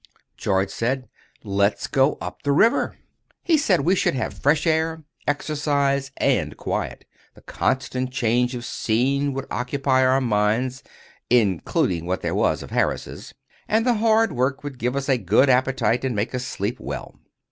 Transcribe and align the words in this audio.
George 0.35 0.71
said: 0.71 1.07
"Let's 1.43 1.85
go 1.85 2.17
up 2.19 2.41
the 2.41 2.51
river." 2.53 2.97
He 3.43 3.55
said 3.55 3.81
we 3.81 3.93
should 3.93 4.15
have 4.15 4.33
fresh 4.33 4.65
air, 4.65 5.03
exercise 5.27 6.09
and 6.17 6.57
quiet; 6.57 7.05
the 7.35 7.41
constant 7.41 8.11
change 8.11 8.55
of 8.55 8.65
scene 8.65 9.31
would 9.33 9.45
occupy 9.51 10.03
our 10.03 10.19
minds 10.19 10.81
(including 11.29 12.07
what 12.07 12.23
there 12.23 12.33
was 12.33 12.63
of 12.63 12.71
Harris's); 12.71 13.35
and 13.67 13.85
the 13.85 13.93
hard 14.01 14.31
work 14.31 14.63
would 14.63 14.79
give 14.79 14.95
us 14.95 15.07
a 15.07 15.19
good 15.19 15.51
appetite, 15.51 16.03
and 16.03 16.15
make 16.15 16.33
us 16.33 16.47
sleep 16.47 16.79
well. 16.79 17.19